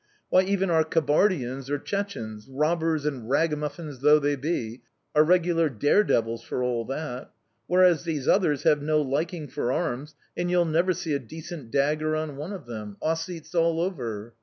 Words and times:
Why 0.29 0.41
even 0.41 0.71
our 0.71 0.83
Kabardians 0.83 1.69
or 1.69 1.77
Chechenes, 1.77 2.47
robbers 2.49 3.05
and 3.05 3.29
ragamuffins 3.29 3.99
though 3.99 4.17
they 4.17 4.35
be, 4.35 4.81
are 5.13 5.23
regular 5.23 5.69
dare 5.69 6.03
devils 6.03 6.41
for 6.41 6.63
all 6.63 6.85
that. 6.85 7.29
Whereas 7.67 8.03
these 8.03 8.27
others 8.27 8.63
have 8.63 8.81
no 8.81 8.99
liking 8.99 9.47
for 9.47 9.71
arms, 9.71 10.15
and 10.35 10.49
you'll 10.49 10.65
never 10.65 10.93
see 10.93 11.13
a 11.13 11.19
decent 11.19 11.69
dagger 11.69 12.15
on 12.15 12.35
one 12.35 12.51
of 12.51 12.65
them! 12.65 12.97
Ossetes 12.99 13.53
all 13.53 13.79
over!" 13.79 14.33